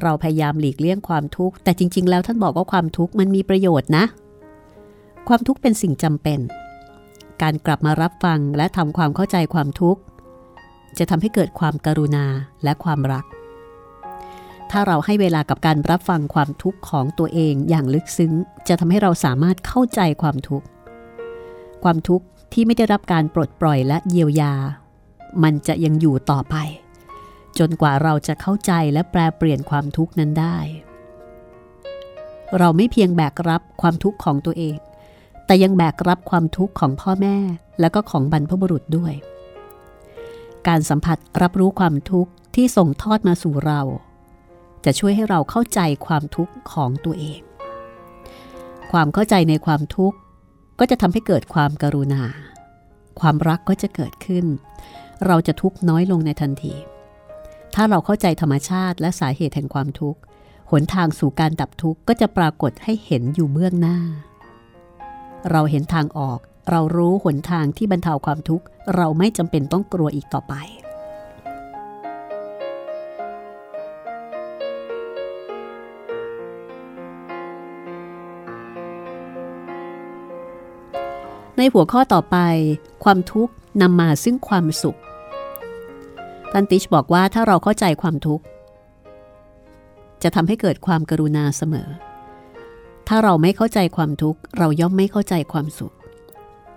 [0.01, 4.05] เราพยายามหลีกเลี่ยงความทุกข์ แต่จริง ๆ แล้วท่านบอกว่าความทุกข์มันมีประโยชน์นะ
[5.27, 6.39] ความทุกข์เป็นสิ่งจำเป็น
[7.41, 10.01] การกลับมารับฟังและทำความเข้าใจความทุกข์
[10.99, 12.25] จะทำให้เกิดความกรุณา
[12.63, 13.25] และความรัก
[14.71, 18.33] ถ้าเราให้เวลากับการรับฟังความทุกข์ของตัวเองอย่างลึกซึ้ง
[18.67, 20.67] จะทำให้เราสามารถเข้าใจความทุกข์
[21.83, 24.53] ความทุกข์ที่ไม่ได้รับการปลดปล่อยและเยียวยา
[25.43, 26.55] มันจะยังอยู่ต่อไป
[27.59, 30.57] จนกว่าเราจะเข้าใจและแปลเปลี่ยนความทุกข์นั้นได้
[32.57, 34.77] เราไม่เพียงแบกรับความทุกข์ของตัวเอง
[35.45, 37.37] แต่ยังแบกรับความทุกข์ของพ่อแม่
[37.79, 39.13] และก็ของบรรพบุรุษด้วย
[40.67, 43.81] การสัมผัสรับรู้ความทุกข์ที่ส่งทอดมาสู่เรา
[44.85, 47.41] จะช่วยให้เราเข้าใจความทุกข์ของตัวเอง
[48.91, 50.17] ความเข้าใจในความทุกข์
[50.79, 52.23] ก็จะทำให้เกิดความกรุณา
[53.19, 54.45] ความรักก็จะเกิดขึ้น
[55.25, 56.73] เราจะทุกข์น้อยลงในทันที
[57.75, 60.19] ถ้าเราเข้าใจธรรมชาติและสาเหตุแห่งความทุกข์
[60.71, 63.97] หนทางสู่การดับทุกข์ก็จะปรากฏให้เห็นอยู่เบื้องหน้า
[65.51, 70.55] เราเห็นทางออก เรารู้หนทางที่บรรเทาความทุกข์ เราไม่จำเป็นต้องกลัวอีกต่อไป
[81.57, 82.37] ในหัวข้อต่อไป
[83.03, 84.97] ความทุกข์นำมาซึ่งความสุข
[86.53, 88.43] ตันติชบอกว่าถ้าเราเข้าใจความทุกข์
[90.23, 91.87] จะทำให้เกิดความกรุณาเสมอ
[93.07, 95.93] ถ้าเราไม่เข้าใจความทุกข์ เราย่อมไม่เข้าใจความสุข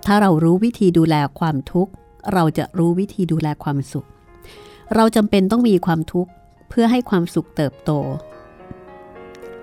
[0.06, 1.92] ถ้าเรารู้วิธีดูแลความทุกข์
[2.34, 4.06] เราจะรู้วิธีดูแลความสุข
[4.94, 6.30] เราจำเป็นต้องมีความทุกข์
[6.68, 7.90] เพื่อให้ความสุขเติบโต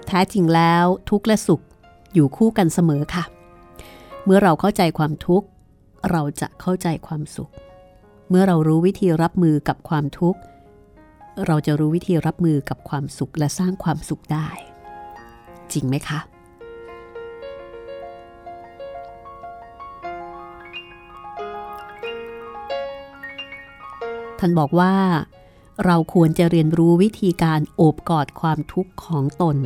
[0.07, 1.61] แท้จริงแล้วทุกข์และสุข
[2.13, 3.23] อยู่คู่กันเสมอค่ะ
[4.25, 5.47] เมื่อเราเข้าใจความทุกข์
[6.11, 7.51] เราจะเข้าใจความสุข
[8.29, 10.39] เมื่อเรารู้วิธีรับมือกับความทุกข์
[11.47, 14.49] เราจะรู้วิธีรับมือกับความสุขและสร้างความสุขได้
[15.73, 16.19] จริงไหมคะ
[24.45, 24.95] ท่านบอกว่า
[25.85, 29.57] เราควรจะเรียนรู้วิธีการโอบกอดความทุกข์ของตน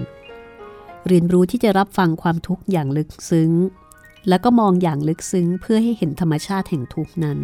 [1.07, 3.51] เรียนรู้ที่จะรับฟังความทุกข์อย่างลึกซึ้ง
[4.29, 7.39] แล้วก็มองอย่างลึกซึ้งเพื่อให้เห็นธรรมชาติแห่งทุกข์นั้น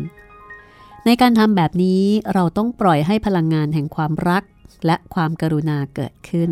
[1.06, 2.02] ในการทำแบบนี้
[2.34, 4.44] เราต้องปล่อยให้พลังงานแห่งความรัก
[4.86, 6.50] และความกรุณาเกิดขึ้น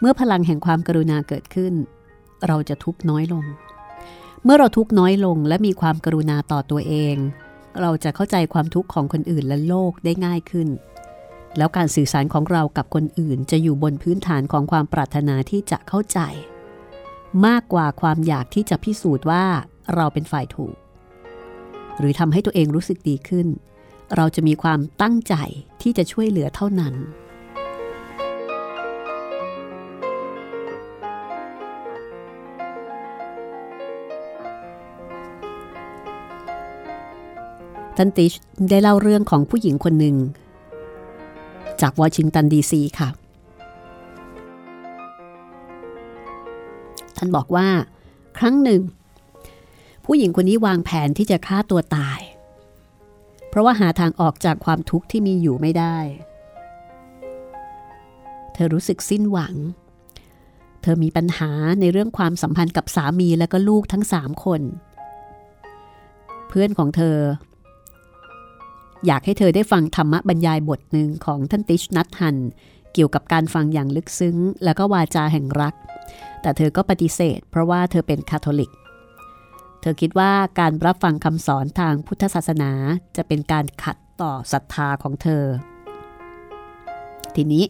[0.00, 1.74] เมื่อพลังแห่งความกรุณาเกิดขึ้น
[2.46, 3.44] เราจะทุกข์น้อยลง
[4.44, 7.16] เมื่อเราทุกข์น้อยลงและมีความกรุณาต่อตัวเอง
[7.80, 10.68] เราจะเข้าใจความทุกข์ของคนอื่นและโลกได้ง่ายขึ้น
[11.56, 16.20] แล้วการสื่อสารของเรากับคนอื่นจะอยู่บนพื้นฐานของความปรารถนาที่จะเข้าใจ
[17.46, 19.44] มากกว่าความอยากที่จะพิสูจน์ว่า
[19.94, 20.74] เราเป็นฝ่ายถูก
[21.98, 23.46] หรือทำให้ตัวเองรู้สึกดีขึ้น
[24.16, 25.34] เราจะมีความตั้งใจ
[25.82, 26.94] ที่จะช่วยเหลือเท่านั้น
[38.02, 38.32] ท่านติช
[38.70, 40.16] ได้เล่าเรื่องของผู้หญิงคนหนึ่ง
[41.80, 43.08] จากวอชิงตันดีซีค่ะ
[47.16, 47.68] ท่านบอกว่า
[48.38, 48.80] ครั้งหนึ่ง
[50.04, 52.20] ผู้หญิงคนนี้วางแผนที่จะฆ่าตัวตาย
[53.48, 55.96] เพราะว่าหาทางออกจากความทุกข์ที่มีอยู่ไม่ได้
[58.52, 59.54] เธอรู้สึกสิ้นหวัง
[60.82, 64.62] เธอมีปัญหาในเรื่องความสัมพันธ์กับสามีและก็ลูกทั้งสามคน
[66.48, 67.18] เพื่อนของเธอ
[69.06, 72.36] อยากให้เธอได้ฟังธรรมบรรยายบทหนึ่งของท่านติชนัทฮัน
[72.92, 75.74] เกี่ยวกับการฟังอย่างลึกซึ้ง แล้วก็วาจาแห่งรัก
[76.42, 78.72] แต่เธอก็ปฏิเสธ เพราะว่าเธอเป็นคาทอลิก
[79.80, 82.72] เธอคิดว่าการรับฟังคำสอนทางพุทธศาสนา
[83.16, 85.44] จะเป็นการขัดต่อศรัทธาของเธอ
[87.34, 87.64] ทีนี้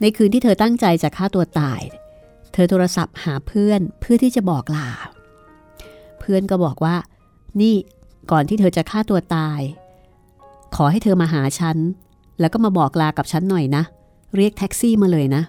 [0.00, 1.80] ในคืนที่เธอตั้งใจจะฆ่าตัวตาย
[2.52, 4.88] เธอโทรศัพท์หาเพื่อนเพื่อที่จะบอกลา
[6.20, 6.96] เพื่อนก็บอกว่า
[7.60, 7.74] นี่
[8.30, 9.60] ก่อนที่เธอจะฆ่าตัวตาย
[10.76, 11.76] ขอให้เธอมาหาฉัน
[12.40, 13.82] แล้วก็มาบอกลากับฉันหน่อยนะ
[14.36, 15.42] เรียกแท็กซี่มาเลยนะ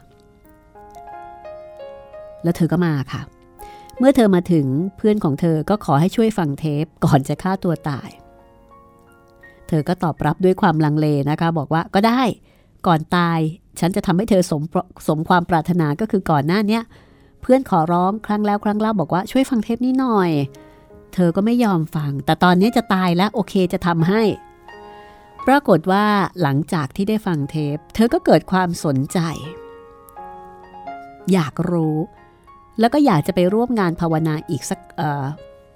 [2.43, 3.21] แล้วเธอก็มาค่ะ
[3.99, 4.65] เมื่อเธอมาถึง
[4.97, 8.09] เพื่อนของเธอก็ขอให้ช่วยฟังเทปก่อนจะฆ่าตัวตาย
[9.67, 12.21] เธอก็ตอบรับด้วยความลังเลนะคะ บอกว่าก็ได้
[12.87, 13.39] ก่อนตาย
[13.79, 14.61] ฉันจะทำให้เธอสม
[15.07, 16.79] สมความปรารถนาก็คือก่อนหน้านี้
[17.41, 20.31] เพื่อนขอร้องครั้งแล้วครั้งเล่าบอกว่าช่วยฟังเทปนี้หน่อย
[21.13, 24.21] เธอก็ไม่ยอมฟัง แต่ตอนนี้จะตายแล้วโอเคจะทำให้
[25.47, 26.05] ปรากฏว่า
[26.41, 29.19] หลังจากที่ได้ฟังเทป เธอก็เกิดความสนใจ
[31.33, 31.97] อยากรู้
[32.79, 35.01] แล้วก็อยากจะไปร่วมงานภาวนาอีกสักอ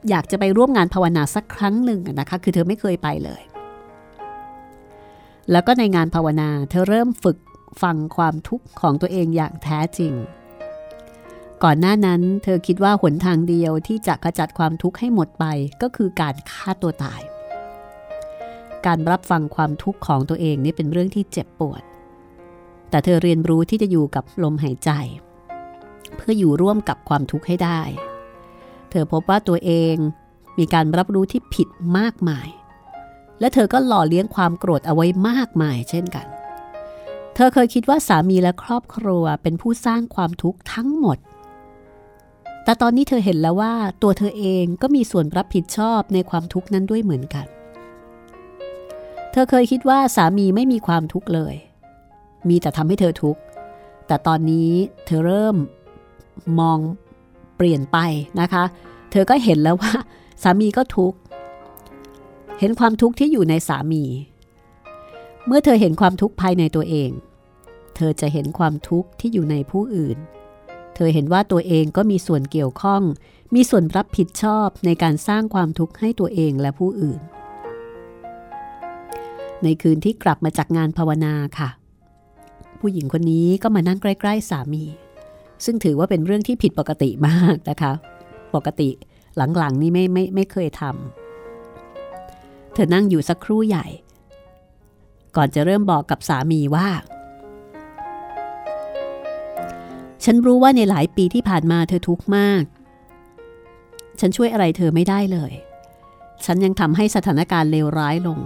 [0.09, 3.41] อยากจะไปร่วมงานภาวนาสักครั้งหนึ่งนะคะ คือเธอไม่เคยไปเลย
[5.51, 7.38] แล้วก็ในงานภาวนาเธอเริ่มฝึก
[7.82, 10.13] ฟังความทุกข์ของตัวเองอย่างแท้จริง
[11.63, 15.45] ก่อนหน้านั้นเธอคิดว่าหนทางเดียวที่จะขจัดความทุกข์ให้หมดไป
[15.82, 17.22] ก็คือการฆ่าตัวตาย
[18.86, 21.82] การรับฟังความทุกข์ของตัวเองนี่เป็นเรื่องที่เจ็บปวด
[22.90, 24.92] แต่เธอเรียนรู้ที่จะอยู่กับลมหายใจ
[26.16, 27.82] เพื่ออยู่ร่วมกับความทุกข์ให้ได้
[28.90, 29.96] เธอพบว่าตัวเอง
[30.58, 31.68] มีการรับรู้ที่ผิด
[31.98, 32.48] มากมาย
[33.40, 36.28] และเธอก็หล่อเลี้ยงความโกรธเอาไว้มากมายเช่นกัน
[37.36, 41.18] เธอเคยคิดว่าสามีและครอบครัวเป็นผู้สร้างความทุกข์ทั้งหมด
[42.64, 47.48] แต่ตอนนี้เธอเห็นแล้วว่าตัวเธอเองก็มีส่วนรับผิดชอบในความทุกข์นั้นด้วยเหมือนกัน
[49.32, 51.56] เธอเคยคิดว่าสามีไม่มีความทุกข์เลย
[52.50, 53.42] มีแต่ทำให้เธอทุกข์
[54.08, 54.72] แต่ตอนนี้
[55.06, 55.56] เธอเริ่ม
[56.60, 56.80] มอง
[57.56, 57.98] เปลี่ยนไป
[58.42, 58.64] นะคะ
[59.12, 59.94] เธอก็เห็นแล้วว่า
[60.44, 61.18] สามีก็ทุกข์
[62.60, 64.04] เห็นความทุกข์ที่อยู่ในสามี
[65.46, 67.10] เมื่อเธอเห็นความทุกข์ภายในตัวเอง
[67.96, 70.18] เธอจะเห็นความทุกข์ที่อยู่ในผู้อื่น
[70.96, 73.04] เธอเห็นว่าตัวเองก็มีส่วนเกี่ยวข้อง
[73.56, 77.20] มีส่วนรับผิดชอบในการสร้างความทุกข์ให้ตัวเองและผู้อื่น
[79.64, 81.70] ในคืนที่กลับมาจากงานภาวนาค่ะ
[82.80, 84.84] ผู้หญิงคนนี้ก็มานั่งใกล้ ๆ สามี
[85.66, 87.93] ซึ่งถือว่าเป็นเรื่องที่ผิดปกติมากนะคะ
[88.55, 88.89] ปกติ
[89.38, 93.86] หลัง ๆ นี่ไม่ไม่ไม่เคยทำเธอนั่งอยู่สักครู่ใหญ่
[95.36, 96.89] ก่อนจะเริ่มบอกกับสามีว่า
[100.24, 102.64] ฉันรู้ว่าในหลายปีที่ผ่านมาเธอทุกข์มาก
[104.20, 105.51] ฉันช่วยอะไรเธอไม่ได้เลย
[106.45, 108.39] ฉันยังทำให้สถานการณ์เลวร้ายลง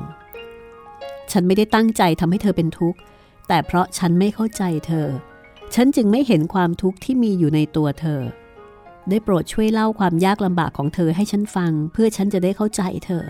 [1.34, 3.00] ฉันไม่ได้ตั้งใจทำให้เธอเป็นทุกข์
[3.48, 5.08] แต่เพราะฉันไม่เข้าใจเธอ
[5.76, 8.22] ฉันจึงไม่เห็นความทุกข์ที่มีอยู่ในตัวเธอ
[9.10, 13.26] ได้โปรดช่วยเล่าความยากลำบากของเธอให้ฉันฟัง เพื่อฉันจะได้เข้าใจเธอ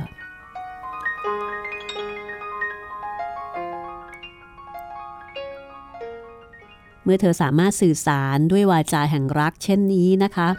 [7.04, 10.50] เมื่อเธอสามารถสื่อสารด้วยวาจาแห่งรัก เช่นนี้นะคะ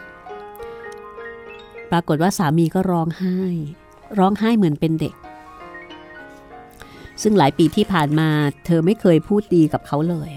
[1.91, 3.39] ปรากฏว่าสามีก็ร้องไห้
[4.19, 5.15] ร้องไห้เหมือนเป็นเด็ก
[7.23, 8.29] ซึ่งหลายปีที่ผ่านมา
[8.67, 10.31] เธอไม่เคยพูดดีกับเขาเลย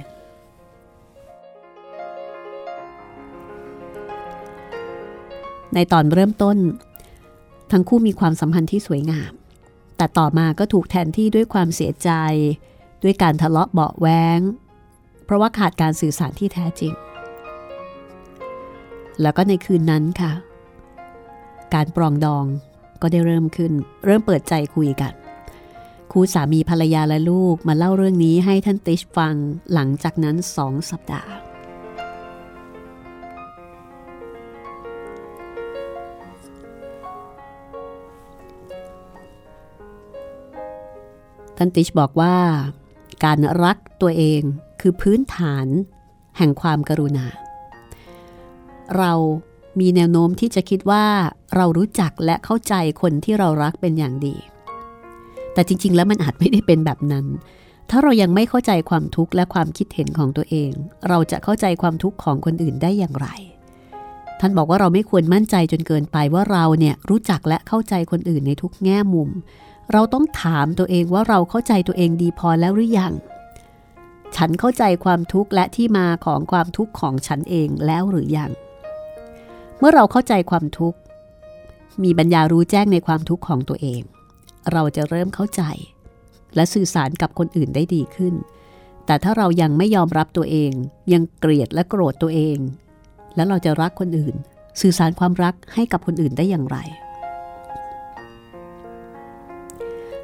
[5.74, 6.58] ในตอนเริ่มต้น
[7.72, 9.32] ทั้งคู่มีความสัมพันธ์ที่สวยงาม
[9.98, 12.10] แต่ต่อมาก็ถูกแทนที่ด้วยความเสียใจ
[13.04, 14.08] ด้วยการทะเลาะเบาแว
[14.38, 14.40] ง
[15.26, 16.94] เพราะว่าขาดการสื่อสารที่แท้จริง
[19.22, 20.32] แล้วก็ในคืนนั้นค่ะ
[21.74, 22.46] การปรองดอง
[23.02, 23.72] ก็ได้เริ่มขึ้น
[24.06, 25.14] เริ่มเปิดใจคุยกัน
[26.20, 29.36] คู่สามีภรรยาและลูกมาเล่าเรื่องนี้ให้ท่านติชฟัง
[29.74, 31.32] หลังจากนั้นสองสัปดาห์
[41.58, 42.38] ท่านติชบอกว่า
[43.26, 44.42] การรักตัวเอง
[44.82, 45.68] คือพื้นฐาน
[46.38, 47.26] แห่งความกรุณา
[48.98, 49.14] เรา
[49.80, 51.06] มีแนวโน้มที่จะคิดว่า
[51.56, 54.38] เรารู้จักและเข้าใจคนที่เรารักเป็นอย่างดี
[55.58, 57.26] แต่จริง ๆ แล้วมันอาจไม่ได้เป็นแบบนั้น
[57.90, 60.72] ถ้าเรายังไม่เข้าใจความทุกข์และความคิดเห็นของตัวเอง
[61.10, 63.28] เราจะเข้าใจความทุกข์ของคนอื่นได้อย่างไร
[64.40, 69.30] ท่านบอกว่าเราไม่ควรมั่นใจจนเกินไปว่าเราเนี่ยรู้จักและเข้าใจคนอื่นในทุกแง่มุม
[69.94, 73.14] เราต้องถามตัวเองว่าเราเข้าใจตัวเองดีพอแล้วหรือยัง
[74.36, 78.52] ฉันเข้าใจความทุกข์และที่มาของความทุกข์ของฉันเองแล้วหรือยัง
[79.80, 80.98] เมื่อเราเข้าใจความทุกข์
[82.04, 84.02] มีปัญญารู้แจ้งในความทุกข์ของตัวเอง
[84.72, 85.62] เราจะเริ่มเข้าใจ
[86.56, 88.34] และสื่อสารกับคนอื่นได้ดีขึ้น
[89.06, 90.72] แต่ถ้าเรายังไม่ยอมรับตัวเอง
[91.14, 92.58] ยังเกลียดและโกรธตัวเอง
[93.36, 94.36] แล้วเราจะรักคนอื่น
[94.82, 96.78] สื่อสารความรักให้กับคนอื่นได้อย่างไร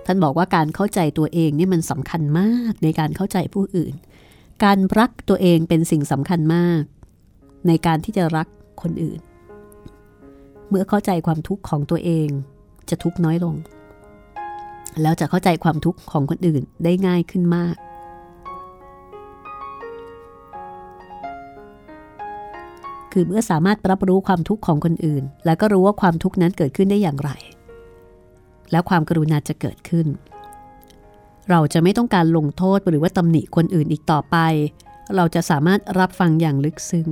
[0.05, 3.93] ท่านบอกว่าการเข้าใจตัวเองนี่มันสำคัญมากในการเข้าใจผู้อื่น
[4.63, 6.83] การรักตัวเองเป็นสิ่งสำคัญมาก
[7.67, 8.47] ในการที่จะรัก
[8.81, 9.19] คนอื่น
[10.69, 12.27] เมื่อเข้าใจความทุกข์ของตัวเอง
[12.89, 13.55] จะทุกข์น้อยลง
[15.01, 17.75] แล้วจะเข้าใจความทุกข์ของคนอื่นได้ง่ายขึ้นมาก
[23.11, 27.31] คือเมื่อสามารถรับรู้ความทุกข์ของคนอื่น แล้วก็รู้ว่าความทุกข์นั้นเกิดขึ้นได้อย่างไร
[28.71, 30.07] แล้วความกรุณาจะเกิดขึ้น
[31.49, 34.37] เราจะไม่ต้องการลงโทษหรือว่าตำหนิคนอื่นอีกต่อไป
[35.15, 37.09] เราจะสามารถรับฟังอย่างลึกซึ้ง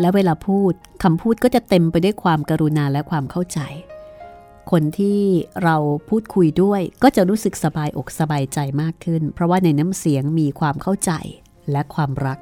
[0.00, 0.72] และเวลาพูด
[1.02, 3.60] คำพูดก็จะเต็มไปด้วยความกรุณาและความเข้าใจ
[4.70, 5.20] คนที่
[5.64, 5.76] เรา
[6.08, 11.12] พูดคุยด้วย ก็จะรู้สึกสบายอกสบายใจมากขึ้น เพราะว่าในน้ำเสียงมีความเข้าใจ
[11.70, 12.38] และความรัก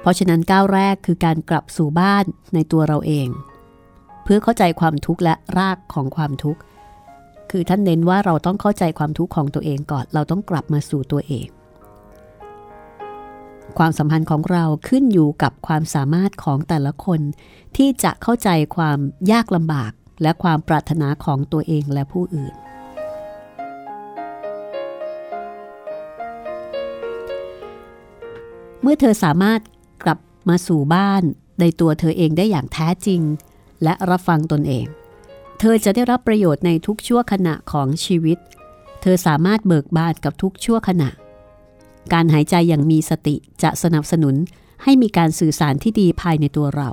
[0.00, 2.24] เพราะฉะนั้นก้าวแรกคือการกลับสู่บ้าน
[2.54, 3.28] ในตัวเราเอง
[4.24, 6.60] เพื่อเข้าใจความทุกข์และรากของความทุกข์
[7.50, 11.46] คือท่านเน้นว่าเราต้องเข้าใจความทุกข์ของตัวเองก่อน เราต้องกลับมาสู่ตัวเอง
[13.78, 17.20] ความสัมพันธ์ของเราขึ้นอยู่กับความสามารถของแต่ละคน
[17.76, 18.98] ที่จะเข้าใจความ
[19.32, 22.54] ยากลำบากและความปรารถนาของตัวเองและผู้อื่น
[28.82, 29.60] เมื่อเธอสามารถ
[30.04, 30.18] กลับ
[30.48, 31.22] มาสู่บ้าน
[31.60, 33.20] ในตัวเธอเองได้อย่างแท้จริง
[33.82, 34.86] และรับฟังตนเอง
[35.60, 38.38] เธอจะได้รับประโยชน์ในทุกชั่วขณะของชีวิต
[39.02, 41.10] เธอสามารถเบิกบานกับทุกชั่วขณะ
[42.12, 44.34] การหายใจอย่างมีสติจะสนับสนุน
[44.82, 46.90] ให้มีการสื่อสารที่ดีภายในตัวเรา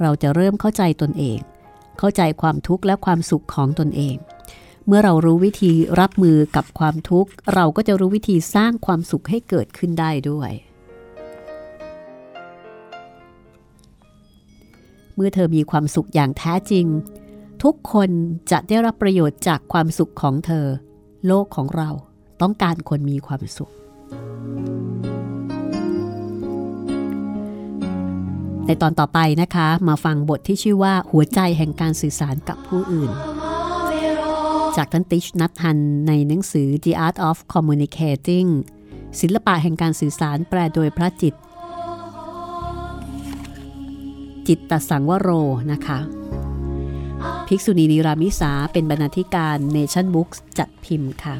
[0.00, 1.38] เราจะเริ่มเข้าใจตนเอง
[1.98, 4.16] เข้าใจความทุกข์และความสุขของตนเอง
[4.86, 10.50] เมื่อเรารู้วิธีรับมือกับความทุกข์ เราก็จะรู้วิธีสร้างความสุขให้เกิดขึ้นได้ด้วย
[15.14, 16.86] เมื่อเธอมีความสุขอย่างแท้จริง
[17.62, 18.10] ทุกคน
[18.50, 20.66] จะได้รับประโยชน์จากความสุขของเธอ
[21.26, 21.90] โลกของเรา
[22.40, 23.72] ต้องการคนมีความสุข
[28.66, 33.10] ในตอนต่อไปนะคะ มาฟังบทที่ชื่อว่าหัวใจแห่งการสื่อสารกับผู้อื่น
[34.76, 38.48] จากท่านติชนัทฮันในหนังสือ The Art of Communicating
[39.20, 41.34] ศิลปะแห่งการสื่อสารแปลโดยพระจิต
[44.48, 45.30] จิตตสังวโร
[45.72, 45.98] นะคะ
[47.46, 51.34] ภิกษุณีนิรามิสาเป็นบรรณาธิการ Nation Books จัดพิมพ์ค่ะ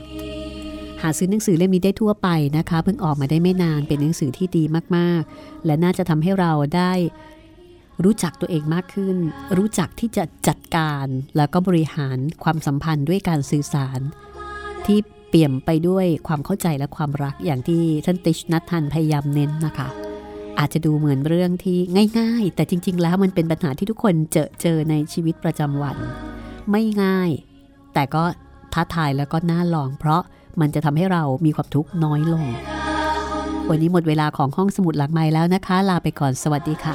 [1.02, 2.28] หาซื้อหนังสือเล่มนี้ได้ทั่วไป
[2.58, 4.64] นะคะ เพิ่งออกมาได้ไม่นานเป็นหนังสือที่ดี
[4.96, 6.92] มากๆ และน่าจะทำให้เราได้
[8.04, 9.16] รู้จักตัวเองมากขึ้น
[9.56, 14.00] รู้จักที่จะจัดการแล้วก็บริหารความสัมพันธ์ด้วยการสื่อสาร
[14.86, 14.98] ที่
[15.28, 19.88] เปี่ยมไปด้วยความเข้าใจและความรักอย่างที่ท่านติชนัททันพยายามเน้นนะคะ
[20.58, 21.78] อาจจะดูเหมือนเรื่องที่
[22.18, 25.96] ง่าย ๆ แต่จริง ๆ แล้วมันเป็นปัญหาที่ทุกคนเจอเจอในชีวิตประจำวัน
[26.70, 27.30] ไม่ง่าย
[27.94, 28.24] แต่ก็
[28.72, 30.22] ท้าทายแล้วก็น่าลองเพราะ
[30.60, 32.44] มันจะทำให้เรามีความทุกข์น้อยลง
[33.70, 36.94] วันนี้หมดเวลาของห้องสมุดหลังไม้แล้วนะคะ ลาไปก่อนสวัสดีค่ะ